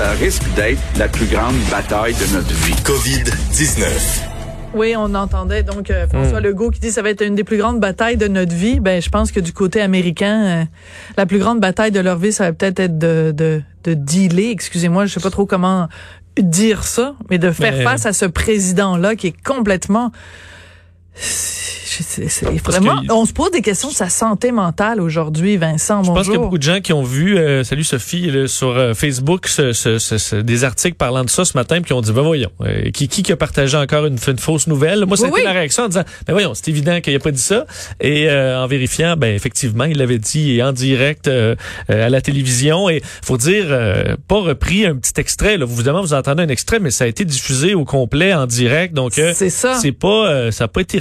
[0.00, 2.72] Ça risque d'être la plus grande bataille de notre vie.
[2.84, 4.22] COVID-19.
[4.72, 7.44] Oui, on entendait donc euh, François Legault qui dit que ça va être une des
[7.44, 8.80] plus grandes batailles de notre vie.
[8.80, 10.64] Ben, je pense que du côté américain, euh,
[11.18, 14.48] la plus grande bataille de leur vie, ça va peut-être être de, de, de dealer,
[14.52, 15.86] excusez-moi, je sais pas trop comment
[16.38, 20.12] dire ça, mais de faire Mais- face à ce président-là qui est complètement...
[22.64, 26.02] Vraiment, que- on se pose des questions de sa santé mentale aujourd'hui, Vincent.
[26.02, 28.46] Je pense qu'il y a beaucoup de gens qui ont vu, euh, salut Sophie, là,
[28.46, 31.92] sur euh, Facebook, ce- ce- ce- des articles parlant de ça ce matin, puis qui
[31.92, 35.04] ont dit, ben voyons, euh, qui, qui a partagé encore une, une fausse nouvelle?
[35.06, 35.44] Moi, ça a Oui, été oui.
[35.46, 37.66] la réaction en disant, ben voyons, c'est évident qu'il a pas dit ça.
[38.00, 42.88] Et euh, en vérifiant, ben effectivement, il l'avait dit et en direct à la télévision.
[42.88, 45.58] Et faut dire, euh, pas repris un petit extrait.
[45.58, 45.64] Là.
[45.66, 48.94] Vous, évidemment, vous entendez un extrait, mais ça a été diffusé au complet en direct.
[48.94, 49.74] Donc, euh, C'est ça.
[49.74, 50.99] c'est pas, euh, ça a pas été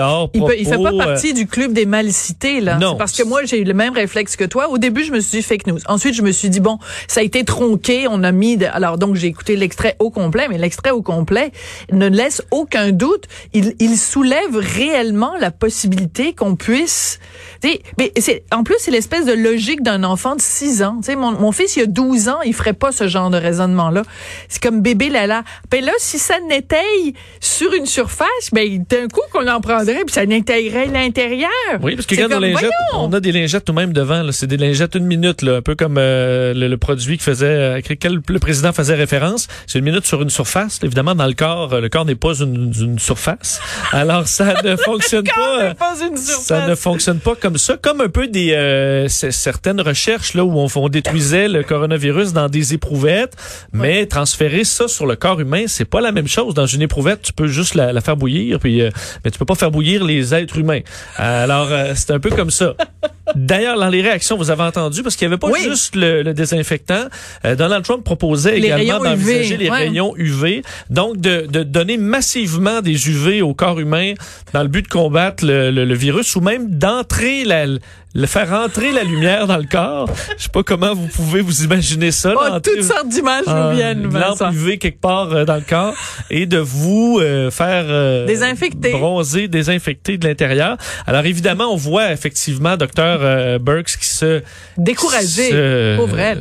[0.00, 0.54] hors Il, propos.
[0.54, 2.76] fait pas euh, partie du club des mal cités là.
[2.78, 2.96] Non.
[2.96, 4.68] Parce que moi j'ai eu le même réflexe que toi.
[4.68, 5.78] Au début je me suis dit fake news.
[5.86, 8.06] Ensuite je me suis dit bon ça a été tronqué.
[8.08, 11.52] On a mis de- alors donc j'ai écouté l'extrait au complet, mais l'extrait au complet
[11.92, 13.24] ne laisse aucun doute.
[13.52, 17.18] Il, il soulève réellement la possibilité qu'on puisse.
[17.62, 20.96] tu sais, Mais c'est en plus c'est l'espèce de logique d'un enfant de 6 ans.
[20.98, 23.36] Tu sais, mon, mon fils il a 12 ans, il ferait pas ce genre de
[23.38, 24.02] raisonnement là.
[24.48, 25.44] C'est comme bébé Lala.
[25.70, 30.12] Ben là si ça n'étaye sur une surface, ben d'un coup qu'on en prendrait puis
[30.14, 31.48] ça n'étayerait l'intérieur.
[31.82, 33.08] Oui, parce que C'est quand nos comme, lingettes, voyons!
[33.08, 34.22] on a des lingettes nous-mêmes devant.
[34.22, 34.32] là.
[34.32, 37.46] C'est des lingettes une minute, là, un peu comme euh, le, le produit qui faisait,
[37.46, 39.48] euh, avec lequel le président faisait référence.
[39.66, 40.80] C'est une minute sur une surface.
[40.82, 43.60] Évidemment, dans le corps, le corps n'est pas une, une surface.
[43.92, 45.62] Alors, ça ne fonctionne pas.
[45.62, 47.76] euh, pas une ça ne fonctionne pas comme ça.
[47.80, 52.48] Comme un peu des euh, certaines recherches là où on, on détruisait le coronavirus dans
[52.48, 53.34] des éprouvettes,
[53.72, 56.54] mais transférer ça sur le corps humain, c'est pas la même chose.
[56.54, 58.90] Dans une éprouvette, tu peux juste la, la faire bouillir, puis euh,
[59.24, 60.80] mais tu peux pas faire bouillir les êtres humains.
[61.16, 62.74] Alors euh, c'est un peu comme ça.
[63.34, 65.60] D'ailleurs, dans les réactions, vous avez entendu, parce qu'il n'y avait pas Oui.
[65.62, 67.04] juste le, le désinfectant.
[67.44, 69.76] euh, Donald Trump proposait Les également d'envisager les ouais.
[69.76, 74.14] rayons UV, donc de, de donner massivement des UV au corps humain
[74.52, 77.66] dans le but de combattre le, le- le virus ou même d'entrer la
[78.12, 80.10] le faire entrer la lumière dans le corps.
[80.36, 82.34] Je sais pas comment vous pouvez vous imaginer ça.
[82.36, 85.94] Oh, là, toutes sortes d'images nous viennent, lampe UV quelque part euh, dans le corps
[86.28, 88.90] et de vous euh, faire euh, Désinfecter.
[88.90, 90.76] bronzer, désinfecter de l'intérieur.
[91.06, 93.19] Alors évidemment, on voit effectivement docteur
[93.58, 94.42] Burks qui se
[94.76, 96.38] Découragée, se, pauvre elle.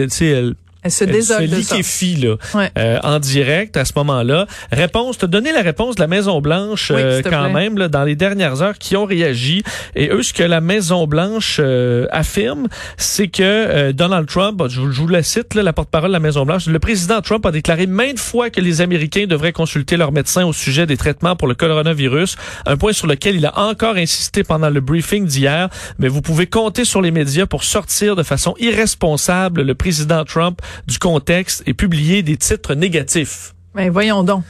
[0.00, 0.42] euh, sais,
[0.82, 1.74] elle, Elle se elle désole se de ça.
[1.76, 2.70] liquéfie là, Ouais.
[2.78, 4.46] euh, en direct à ce moment-là.
[4.70, 7.52] Réponse, te donner la réponse de la Maison Blanche Oui, euh, quand plaît.
[7.52, 9.62] même là, dans les dernières heures qui ont réagi.
[9.94, 14.80] Et eux, ce que la Maison Blanche euh, affirme, c'est que euh, Donald Trump, je,
[14.80, 17.46] vous- je vous la cite, là, la porte-parole de la Maison Blanche, le président Trump
[17.46, 21.36] a déclaré maintes fois que les Américains devraient consulter leur médecin au sujet des traitements
[21.36, 25.68] pour le coronavirus, un point sur lequel il a encore insisté pendant le briefing d'hier.
[25.98, 30.60] Mais vous pouvez compter sur les médias pour sortir de façon irresponsable le président Trump
[30.86, 33.54] du contexte et publier des titres négatifs.
[33.74, 34.44] Mais voyons donc.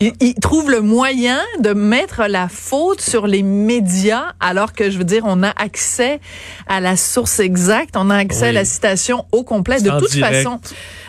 [0.00, 4.98] Il, il trouve le moyen de mettre la faute sur les médias alors que je
[4.98, 6.18] veux dire on a accès
[6.66, 10.42] à la source exacte, on a accès à la citation au complet de toute direct.
[10.42, 10.60] façon.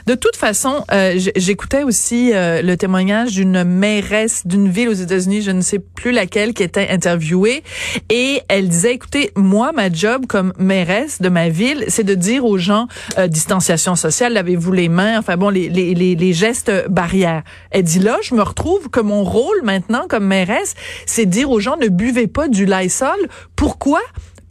[0.06, 5.42] De toute façon, euh, j'écoutais aussi euh, le témoignage d'une mairesse d'une ville aux États-Unis,
[5.42, 7.64] je ne sais plus laquelle, qui était interviewée
[8.10, 12.44] et elle disait écoutez, moi ma job comme mairesse de ma ville, c'est de dire
[12.44, 12.88] aux gens
[13.18, 17.44] euh, distanciation sociale, lavez-vous les mains, enfin bon les, les, les, les gestes barrières.
[17.72, 20.76] Elle dit là, je me retrouve que mon rôle maintenant comme mairesse,
[21.06, 23.30] c'est dire aux gens ne buvez pas du Lysol.
[23.56, 24.02] Pourquoi?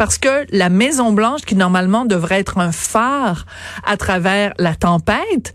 [0.03, 3.47] Parce que la Maison Blanche, qui normalement devrait être un phare
[3.87, 5.55] à travers la tempête,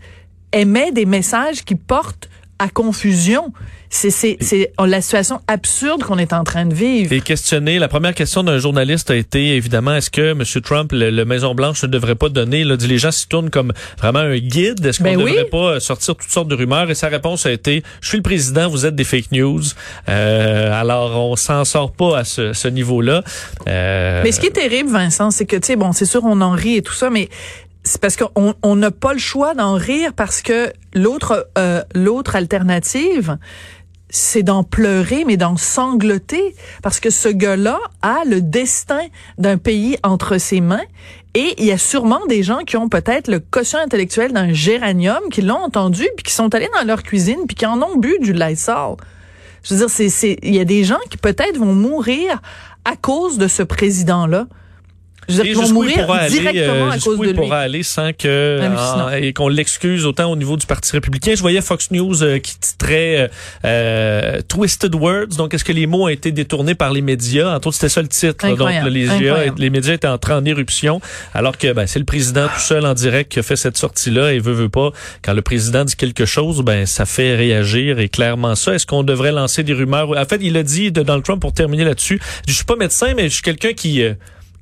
[0.52, 3.52] émet des messages qui portent à confusion.
[3.90, 7.10] C'est c'est c'est la situation absurde qu'on est en train de vivre.
[7.12, 10.42] Et questionné, la première question d'un journaliste a été évidemment est-ce que M.
[10.62, 13.48] Trump, le, le Maison Blanche, ne devrait pas donner, là, dit les gens s'y tournent
[13.48, 15.30] comme vraiment un guide, est-ce qu'on Ben ne oui.
[15.30, 16.90] devrait pas sortir toutes sortes de rumeurs?
[16.90, 19.62] Et sa réponse a été je suis le président, vous êtes des fake news.
[20.08, 23.22] Euh, alors on s'en sort pas à ce, ce niveau-là.
[23.68, 26.40] Euh, Mais ce qui est terrible, Vincent, c'est que, tu sais, bon, c'est sûr, on
[26.42, 27.28] en rit et tout ça, mais
[27.84, 32.36] c'est parce qu'on on n'a pas le choix d'en rire parce que l'autre euh, l'autre
[32.36, 33.38] alternative,
[34.10, 39.02] c'est d'en pleurer, mais d'en sangloter, parce que ce gars-là a le destin
[39.36, 40.84] d'un pays entre ses mains
[41.34, 45.20] Et il y a sûrement des gens qui ont peut-être le quotient intellectuel d'un géranium,
[45.30, 48.18] qui l'ont entendu, puis qui sont allés dans leur cuisine, puis qui en ont bu
[48.20, 48.96] du Lysol.
[49.62, 52.40] Je veux dire, c'est, il y a des gens qui peut-être vont mourir
[52.84, 54.46] à cause de ce président-là.
[55.28, 57.34] Je veux dire, vont mourir aller, directement euh, à cause de lui.
[57.34, 61.32] pourra aller sans que en- et qu'on l'excuse autant au niveau du Parti républicain.
[61.34, 63.28] Je voyais Fox News euh, qui titrait euh,
[63.64, 65.36] euh, Twisted Words.
[65.36, 67.54] Donc, est-ce que les mots ont été détournés par les médias?
[67.54, 68.44] Entre autres, c'était ça le titre.
[68.44, 68.50] là.
[68.56, 68.68] Donc,
[69.16, 71.00] médias, les médias étaient entrés en éruption,
[71.34, 74.32] alors que ben, c'est le président tout seul en direct qui a fait cette sortie-là
[74.32, 74.90] et veut, veut pas.
[75.22, 78.74] Quand le président dit quelque chose, ben ça fait réagir et clairement ça.
[78.74, 80.10] Est-ce qu'on devrait lancer des rumeurs?
[80.16, 83.12] En fait, il a dit, de Donald Trump, pour terminer là-dessus, je suis pas médecin,
[83.16, 84.02] mais je suis quelqu'un qui...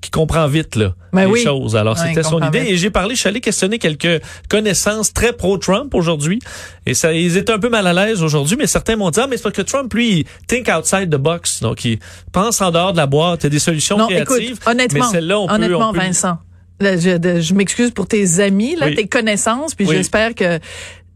[0.01, 1.43] qui comprend vite là, Ben les oui.
[1.43, 1.75] choses.
[1.75, 2.61] Alors, Ouais, c'était son idée.
[2.61, 2.71] vite.
[2.71, 6.39] Et j'ai parlé, je suis allé questionner quelques connaissances très pro-Trump aujourd'hui.
[6.85, 9.27] Et ça, ils étaient un peu mal à l'aise aujourd'hui, mais certains m'ont dit, ah,
[9.29, 11.61] mais c'est parce que Trump, lui, il think outside the box.
[11.61, 11.99] Donc, il
[12.33, 13.43] pense en dehors de la boîte.
[13.43, 14.51] Il y a des solutions Non, créatives.
[14.53, 16.39] écoute, honnêtement, mais celle-là, on peut, honnêtement, on peut- Vincent,
[16.81, 18.95] je, de- je m'excuse pour tes amis, là, Oui.
[18.95, 19.97] tes connaissances, puis Oui.
[19.97, 20.61] j'espère que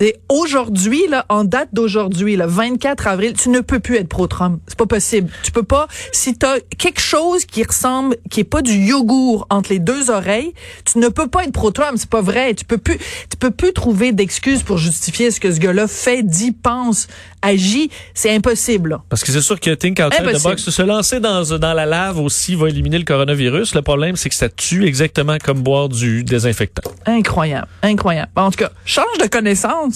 [0.01, 4.61] et aujourd'hui, là, en date d'aujourd'hui, le 24 avril, tu ne peux plus être pro-Trump.
[4.67, 5.31] C'est pas possible.
[5.43, 5.89] Tu peux pas.
[6.13, 10.55] Si t'as quelque chose qui ressemble, qui est pas du yogourt entre les deux oreilles,
[10.91, 11.97] tu ne peux pas être pro-Trump.
[11.99, 12.55] C'est pas vrai.
[12.55, 16.23] Tu peux plus, tu peux plus trouver d'excuses pour justifier ce que ce gars-là fait,
[16.23, 17.07] dit, pense,
[17.43, 17.91] agit.
[18.15, 18.91] C'est impossible.
[18.91, 19.03] là.
[19.11, 22.19] Parce que c'est sûr que think outside the box, se lancer dans, dans la lave
[22.19, 23.75] aussi va éliminer le coronavirus.
[23.75, 26.91] Le problème, c'est que ça tue exactement comme boire du désinfectant.
[27.05, 28.31] Incroyable, incroyable.
[28.37, 29.90] En tout cas, change de connaissance.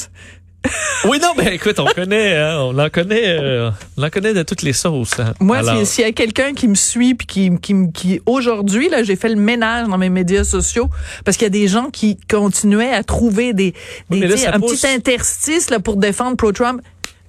[1.07, 4.43] Oui, non, ben écoute, on connaît, hein, on en connaît, euh, on en connaît de
[4.43, 5.21] toutes les sauces.
[5.21, 5.35] hein.
[5.39, 8.89] Moi, si- s'il y a quelqu'un qui me suit puis qui, qui, me- qui aujourd'hui
[8.89, 10.89] là, j'ai fait le ménage dans mes médias sociaux
[11.27, 13.75] parce qu'il y a des gens qui continuaient à trouver des,
[14.09, 16.81] mais là, un pousse- petit interstice là pour défendre pro-Trump.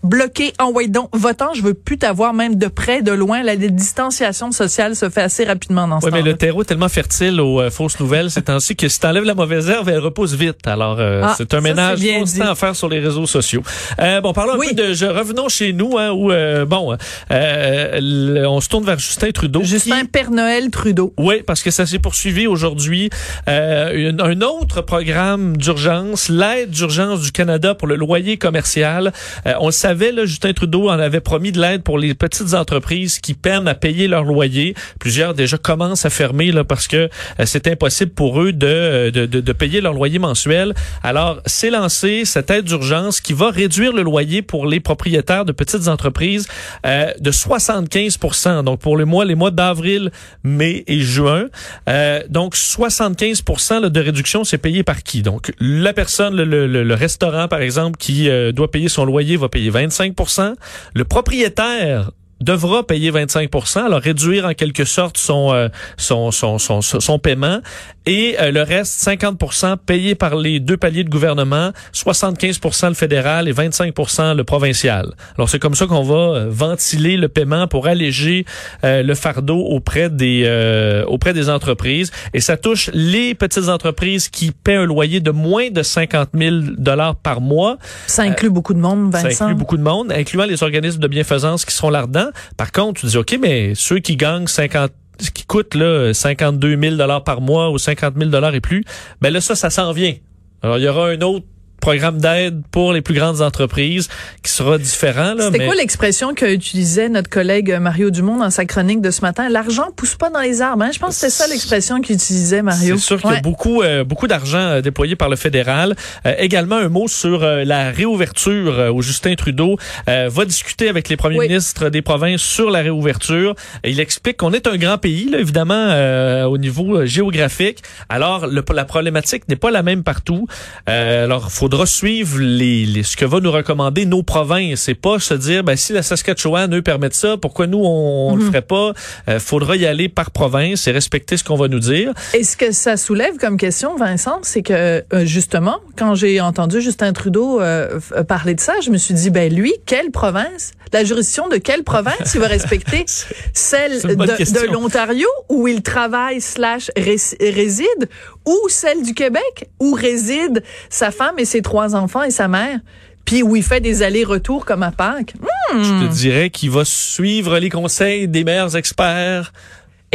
[0.06, 3.42] Bloqué, envoyé donc, votant, je veux plus t'avoir même de près, de loin.
[3.44, 6.90] La distanciation sociale se fait assez rapidement dans ce Oui, mais le terreau est tellement
[6.90, 10.34] fertile aux euh, fausses nouvelles ces temps-ci que si t'enlèves la mauvaise herbe, elle repousse
[10.34, 10.68] vite.
[10.68, 12.50] Alors, euh, Ah, c'est un ça, ménage c'est constant dit.
[12.50, 13.64] à faire sur les réseaux sociaux.
[14.00, 14.68] Euh, bon, parlons Oui.
[14.72, 14.94] un peu de...
[14.94, 16.96] Je, revenons chez nous, hein, où, euh, bon,
[17.32, 19.64] euh, le- on se tourne vers Justin Trudeau.
[19.64, 21.14] Justin qui- Père Noël Trudeau.
[21.18, 23.10] Oui, parce que ça s'est poursuivi aujourd'hui.
[23.50, 29.12] Euh, une- un autre programme d'urgence, l'aide d'urgence du Canada pour le loyer commercial.
[29.60, 33.20] On le savait, là, Justin Trudeau en avait promis de l'aide pour les petites entreprises
[33.20, 34.76] qui peinent à payer leur loyer.
[35.00, 36.98] Plusieurs déjà commencent à fermer là, parce que
[37.40, 40.74] euh, c'est impossible pour eux de, de, de, de payer leur loyer mensuel.
[41.04, 45.52] Alors, c'est lancé cette aide d'urgence qui va réduire le loyer pour les propriétaires de
[45.52, 46.48] petites entreprises
[46.86, 50.12] euh, de 75% Donc, pour les mois, les mois d'avril,
[50.44, 51.46] mai et juin.
[51.90, 53.44] Euh, donc, 75
[53.82, 55.22] là, de réduction, c'est payé par qui?
[55.22, 59.06] Donc, la personne, le, le- le- le restaurant, par exemple, qui euh, doit payer son
[59.06, 60.56] loyer, va payer 25%
[60.94, 66.82] Le propriétaire devra payer 25% alors réduire en quelque sorte son euh, son, son, son,
[66.82, 67.62] son, son paiement
[68.06, 73.48] et euh, le reste 50% payé par les deux paliers de gouvernement, 75% le fédéral
[73.48, 75.14] et 25% le provincial.
[75.38, 78.46] Alors c'est comme ça qu'on va euh, ventiler le paiement pour alléger
[78.84, 84.30] euh, le fardeau auprès des euh, auprès des entreprises et ça touche les petites entreprises
[84.30, 87.78] qui paient un loyer de moins de 50 000 dollars par mois.
[88.08, 89.32] Ça inclut beaucoup de monde, Vincent.
[89.32, 92.25] Ça inclut beaucoup de monde, incluant les organismes de bienfaisance qui seront là-dedans.
[92.58, 94.92] Par contre, tu dis, OK, mais ceux qui gagnent 50
[95.34, 98.84] qui coûtent là, 52 000 dollars par mois ou 50 000 dollars et plus,
[99.22, 100.14] ben là, ça, ça s'en vient.
[100.62, 101.46] Alors, il y aura un autre
[101.86, 104.08] programme d'aide pour les plus grandes entreprises
[104.42, 105.36] qui sera différent.
[105.38, 109.22] C'était mais- quoi l'expression que utilisait notre collègue Mario Dumont dans sa chronique de ce
[109.22, 109.50] matin?
[109.50, 110.84] L'argent pousse pas dans les arbres.
[110.84, 110.90] Hein?
[110.92, 112.96] Je pense que c'était ça l'expression qu'utilisait Mario.
[112.98, 113.38] C'est sûr qu'il y Ouais.
[113.38, 115.96] a beaucoup, euh, beaucoup d'argent euh, déployé par le fédéral.
[116.26, 121.18] Euh, également, un mot sur euh, la réouverture où Justin Trudeau va discuter avec les
[121.18, 121.48] premiers Oui.
[121.50, 123.54] ministres des provinces sur la réouverture.
[123.84, 127.80] Il explique qu'on est un grand pays, là, évidemment, euh, au niveau géographique.
[128.10, 130.48] Alors, le- la problématique n'est pas la même partout.
[130.90, 134.88] Euh, alors, faudra suivre les, les- ce que va nous recommander nos provinces.
[134.88, 138.36] Et pas se dire, ben, si la Saskatchewan, eux, permettent ça, pourquoi nous, on, on
[138.38, 138.94] le ferait pas?
[139.28, 142.14] Euh, faudra y aller par province et respecter ce qu'on va nous dire.
[142.34, 146.80] Et ce que ça soulève comme question, Vincent, c'est que euh, justement, quand j'ai entendu
[146.80, 150.72] Justin Trudeau euh, f- parler de ça, je me suis dit, ben lui, quelle province,
[150.94, 153.06] la juridiction de quelle province il va respecter,
[153.54, 158.10] celle de, l'Ontario où il travaille slash rés- réside,
[158.46, 162.80] ou celle du Québec où réside sa femme et ses trois enfants et sa mère,
[163.26, 165.34] puis où il fait des allers-retours comme à Pâques?
[165.74, 166.08] Je Hmm.
[166.08, 169.52] te dirais qu'il va suivre les conseils des meilleurs experts,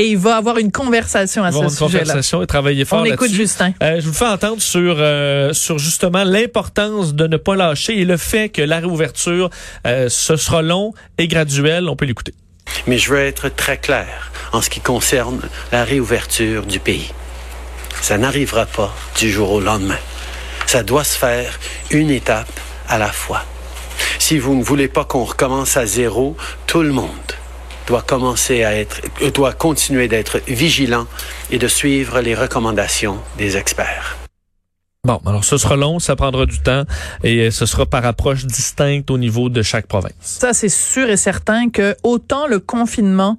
[0.00, 2.04] Et il va avoir une conversation à avoir ce une sujet-là.
[2.04, 3.30] conversation et travailler fort On écoute.
[3.30, 3.75] Justin.
[3.83, 8.07] Euh, je vous fais entendre sur euh, sur justement l'importance de ne pas lâcher et
[8.07, 9.50] le fait que la réouverture
[9.87, 11.87] euh, ce sera long et graduel.
[11.87, 12.33] On peut l'écouter.
[12.87, 17.12] Mais je veux être très clair en ce qui concerne la réouverture du pays.
[18.00, 19.99] Ça n'arrivera pas du jour au lendemain.
[20.64, 21.59] Ça doit se faire
[21.90, 23.45] une étape à la fois.
[24.19, 27.11] Si vous ne voulez pas qu'on recommence à zéro, tout le monde
[27.90, 29.00] doit commencer à être,
[29.35, 31.06] doit continuer d'être vigilant
[31.50, 34.16] et de suivre les recommandations des experts.
[35.02, 36.85] Bon, alors ce sera long, ça prendra du temps
[37.25, 40.12] et ce sera par approche distincte au niveau de chaque province.
[40.20, 43.38] Ça, c'est sûr et certain que autant le confinement,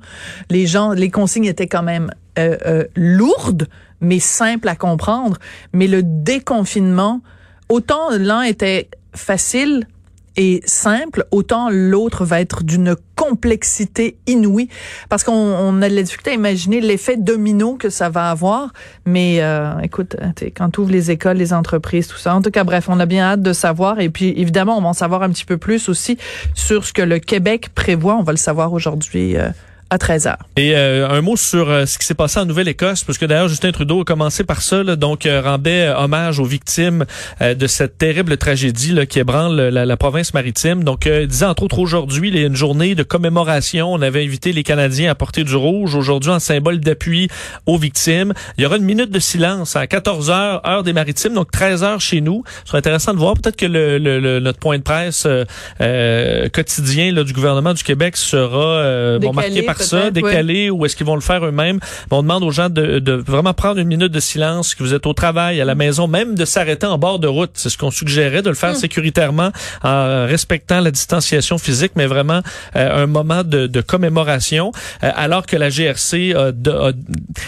[0.50, 3.70] les gens, les consignes étaient quand même euh, euh, lourdes,
[4.02, 5.38] mais simples à comprendre,
[5.72, 7.22] mais le déconfinement,
[7.70, 9.88] autant l'un était facile,
[10.38, 14.70] et simple, autant l'autre va être d'une complexité inouïe.
[15.10, 18.72] Parce qu'on a de la difficulté à imaginer l'effet domino que ça va avoir.
[19.06, 20.16] Mais euh, écoute,
[20.56, 22.34] quand ouvres les écoles, les entreprises, tout ça.
[22.34, 24.00] En tout cas, bref, on a bien hâte de savoir.
[24.00, 26.18] Et puis, évidemment, on va en savoir un petit peu plus aussi
[26.54, 28.16] sur ce que le Québec prévoit.
[28.16, 29.38] On va le savoir aujourd'hui.
[29.38, 29.50] Euh,
[29.92, 33.04] à 13 h Et euh, un mot sur euh, ce qui s'est passé en Nouvelle-Écosse,
[33.04, 36.46] parce que d'ailleurs Justin Trudeau a commencé par ça, là, donc euh, rendait hommage aux
[36.46, 37.06] victimes
[37.42, 40.86] de cette terrible tragédie là, qui ébranle la, la, province maritime.
[40.86, 43.92] Donc, disait entre autres aujourd'hui, il y a une journée de commémoration.
[43.92, 45.96] On avait invité les Canadiens à porter du rouge.
[45.96, 47.28] Aujourd'hui, en symbole d'appui
[47.66, 51.34] aux victimes, il y aura une minute de silence à 14 h heure des maritimes,
[51.34, 52.44] donc 13 h chez nous.
[52.64, 53.34] Ce sera intéressant de voir.
[53.34, 55.28] Peut-être que le, le, notre point de presse
[56.54, 61.06] quotidien là, du gouvernement du Québec sera bon, marqué par ça, décaler ou est-ce qu'ils
[61.06, 61.80] vont le faire eux-mêmes?
[62.10, 65.06] On demande aux gens de, de, vraiment prendre une minute de silence, que vous êtes
[65.06, 67.52] au travail, à la maison, même de s'arrêter en bord de route.
[67.54, 68.76] C'est ce qu'on suggérait, de le faire hmm.
[68.76, 69.52] sécuritairement
[69.84, 72.42] en respectant la distanciation physique, mais vraiment
[72.76, 74.72] euh, un moment de, de commémoration,
[75.04, 76.92] euh, alors que la GRC a, a,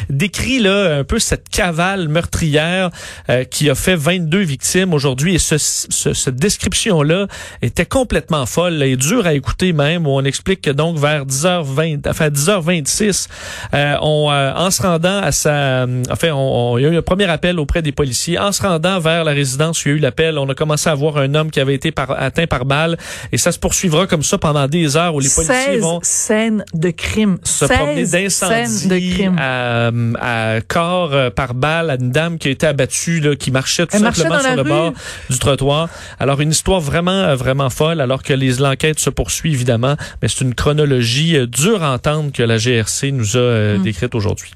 [0.09, 2.89] décrit là un peu cette cavale meurtrière
[3.29, 5.35] euh, qui a fait 22 victimes aujourd'hui.
[5.35, 7.27] Et ce, ce, cette description-là
[7.61, 12.01] était complètement folle et dure à écouter même, où on explique que donc vers 10h20,
[12.23, 13.27] à 10h26,
[13.73, 15.85] euh, on, euh, en se rendant à sa...
[16.09, 18.39] Enfin, on, il y a eu un premier appel auprès des policiers.
[18.39, 20.89] En se rendant vers la résidence où il y a eu l'appel, on a commencé
[20.89, 22.97] à voir un homme qui avait été par, atteint par balle.
[23.31, 25.99] Et ça se poursuivra comme ça pendant des heures où les policiers vont...
[26.01, 27.37] scènes de crime.
[27.43, 32.67] Se promener d'incendie à, à, corps euh, par balle à une dame qui a été
[32.67, 34.93] abattue, là, qui marchait tout simplement sur le bord
[35.29, 35.89] du trottoir.
[36.19, 39.95] Alors, une histoire vraiment, vraiment folle, alors que les enquêtes se poursuivent, évidemment.
[40.21, 44.53] Mais c'est une chronologie dure à entendre que la GRC nous a euh, décrite aujourd'hui.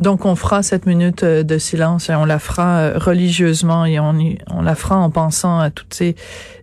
[0.00, 3.98] Donc, on fera cette minute euh, de silence et on la fera euh, religieusement et
[3.98, 4.16] on,
[4.48, 6.14] on la fera en pensant à toutes ces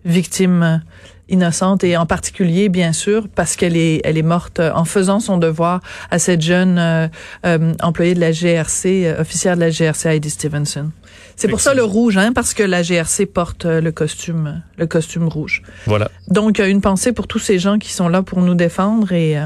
[0.04, 0.80] victimes
[1.28, 5.38] innocente et en particulier bien sûr parce qu'elle est elle est morte en faisant son
[5.38, 5.80] devoir
[6.10, 7.08] à cette jeune euh,
[7.44, 10.90] euh employée de la GRC euh, officière de la GRC Heidi Stevenson.
[11.34, 14.86] C'est pour ça le rouge hein parce que la GRC porte euh, le costume le
[14.86, 15.62] costume rouge.
[15.86, 16.10] Voilà.
[16.28, 19.36] Donc une pensée pour tous ces gens qui sont là pour nous défendre et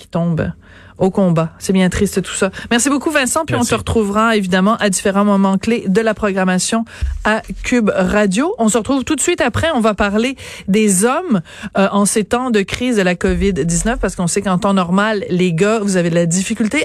[0.00, 0.52] qui tombent
[1.00, 1.52] au combat.
[1.58, 2.50] C'est bien triste tout ça.
[2.70, 6.84] Merci beaucoup Vincent, puis on te retrouvera évidemment à différents moments clés de la programmation
[7.24, 8.54] à Cube Radio.
[8.58, 10.36] On se retrouve tout de suite après, on va parler
[10.68, 11.40] des hommes
[11.78, 15.24] euh, en ces temps de crise de la COVID-19 parce qu'on sait qu'en temps normal,
[15.30, 16.78] les gars, vous avez de la difficulté